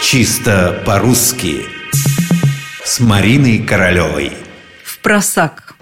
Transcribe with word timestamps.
Чисто 0.00 0.80
по-русски 0.86 1.66
С 2.84 3.00
Мариной 3.00 3.58
Королевой 3.58 4.32
В 4.84 5.00
просак 5.00 5.74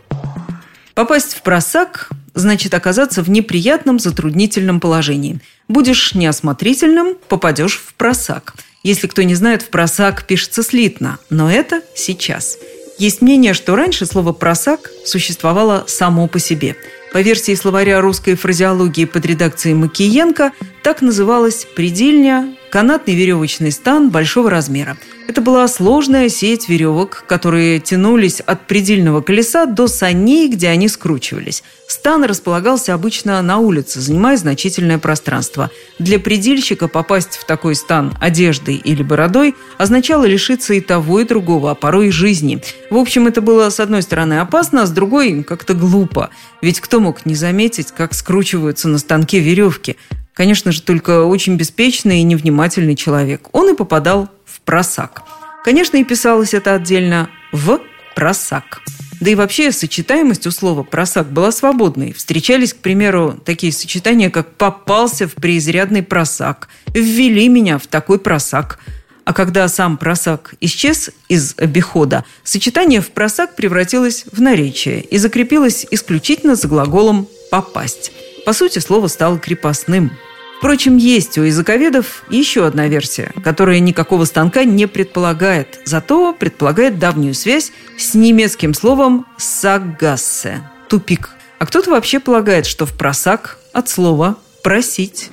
Попасть 0.95 1.35
в 1.35 1.42
просак 1.42 2.08
значит 2.34 2.72
оказаться 2.72 3.22
в 3.22 3.29
неприятном 3.29 3.98
затруднительном 3.98 4.80
положении. 4.80 5.40
Будешь 5.68 6.14
неосмотрительным, 6.14 7.16
попадешь 7.29 7.76
в 7.76 7.94
просак. 7.94 8.55
Если 8.82 9.07
кто 9.07 9.23
не 9.23 9.34
знает, 9.34 9.62
в 9.62 9.68
просак 9.68 10.27
пишется 10.27 10.62
слитно, 10.62 11.19
но 11.29 11.51
это 11.51 11.83
сейчас. 11.95 12.57
Есть 12.98 13.21
мнение, 13.21 13.53
что 13.53 13.77
раньше 13.77 14.07
слово 14.07 14.33
«просак» 14.33 14.91
существовало 15.05 15.85
само 15.87 16.27
по 16.29 16.39
себе. 16.39 16.77
По 17.12 17.21
версии 17.21 17.55
словаря 17.55 18.01
русской 18.01 18.35
фразеологии 18.35 19.05
под 19.05 19.27
редакцией 19.27 19.75
Макиенко, 19.75 20.53
так 20.83 21.03
называлась 21.03 21.67
предельня, 21.77 22.57
канатный 22.77 23.14
веревочный 23.14 23.72
стан 23.72 24.10
большого 24.10 24.51
размера. 24.51 24.98
Это 25.28 25.41
была 25.41 25.66
сложная 25.66 26.28
сеть 26.28 26.69
веревок, 26.69 27.24
которые 27.27 27.80
тянулись 27.80 28.41
от 28.41 28.66
предельного 28.66 29.23
колеса 29.23 29.64
до 29.64 29.87
саней, 29.87 30.51
где 30.51 30.68
они 30.68 30.88
скручивались. 30.88 31.65
Стан 31.88 32.24
располагался 32.24 32.92
обычно 32.92 33.41
на 33.41 33.56
улице, 33.56 34.02
занимая 34.02 34.37
значительное 34.37 34.98
пространство. 34.98 35.70
Для 35.98 36.18
предельщика 36.18 36.87
попасть 36.87 37.38
в 37.38 37.46
такой 37.46 37.77
стан 37.77 38.15
одеждой 38.20 38.74
или 38.74 39.02
бородой 39.02 39.54
означало 39.79 40.27
лишиться 40.27 40.74
и 40.74 40.80
того, 40.82 41.20
и 41.20 41.24
другого, 41.24 41.70
а 41.70 41.74
порой 41.74 42.09
и 42.09 42.10
жизни. 42.10 42.62
В 42.90 42.98
общем, 42.98 43.27
это 43.27 43.40
было, 43.40 43.70
с 43.70 43.80
одной 43.80 44.02
стороны, 44.02 44.34
опасно, 44.34 44.82
а 44.82 44.87
с 44.87 44.90
другой– 44.90 45.43
как-то 45.48 45.73
глупо. 45.73 46.29
Ведь 46.60 46.80
кто 46.80 47.01
мог 47.01 47.24
не 47.24 47.37
заметить, 47.37 47.90
как 47.96 48.12
скручиваются 48.12 48.88
на 48.88 48.98
станке 48.98 49.38
веревки? 49.38 49.96
Конечно 50.36 50.70
же, 50.70 50.82
только 50.82 51.24
очень 51.24 51.56
беспечный 51.56 52.20
и 52.20 52.22
невнимательный 52.22 52.95
человек. 52.95 53.48
Он 53.52 53.72
и 53.72 53.74
попадал 53.74 54.28
в 54.45 54.60
просак. 54.60 55.22
Конечно, 55.64 55.96
и 55.96 56.04
писалось 56.04 56.52
это 56.52 56.74
отдельно 56.74 57.30
в 57.52 57.80
просак. 58.15 58.82
Да 59.18 59.30
и 59.30 59.34
вообще 59.34 59.73
сочетаемость 59.73 60.46
у 60.46 60.51
слова 60.51 60.82
«просак» 60.82 61.32
была 61.32 61.51
свободной. 61.51 62.12
Встречались, 62.12 62.74
к 62.74 62.76
примеру, 62.76 63.40
такие 63.46 63.73
сочетания, 63.73 64.28
как 64.28 64.56
«попался 64.56 65.26
в 65.26 65.32
преизрядный 65.34 66.03
просак», 66.03 66.69
«ввели 66.88 67.48
меня 67.48 67.78
в 67.78 67.87
такой 67.87 68.19
просак», 68.19 68.78
а 69.25 69.32
когда 69.32 69.66
сам 69.69 69.97
просак 69.97 70.54
исчез 70.60 71.10
из 71.28 71.54
обихода, 71.56 72.26
сочетание 72.44 73.00
в 73.00 73.10
просак 73.10 73.56
превратилось 73.56 74.26
в 74.31 74.43
наречие 74.43 75.00
и 75.00 75.16
закрепилось 75.16 75.87
исключительно 75.91 76.56
за 76.56 76.69
глаголом 76.69 77.26
«попасть». 77.50 78.12
По 78.47 78.55
сути, 78.55 78.78
слово 78.78 79.09
стало 79.09 79.39
крепостным– 79.39 80.12
Впрочем, 80.59 80.97
есть 80.97 81.37
у 81.37 81.43
языковедов 81.43 82.25
еще 82.31 82.66
одна 82.66 82.89
версия, 82.89 83.31
которая 83.44 83.78
никакого 83.78 84.25
станка 84.25 84.65
не 84.65 84.87
предполагает, 84.87 85.81
зато 85.84 86.33
предполагает 86.33 86.99
давнюю 86.99 87.34
связь 87.34 87.72
с 87.99 88.15
немецким 88.15 88.72
словом 88.72 89.27
«сагассе»– 89.37 90.62
«тупик». 90.89 91.31
А 91.59 91.67
кто-то 91.67 91.91
вообще 91.91 92.21
полагает, 92.21 92.65
что 92.65 92.87
в 92.87 92.97
просак 92.97 93.59
от 93.75 93.91
слова 93.91 94.37
«просить». 94.62 95.31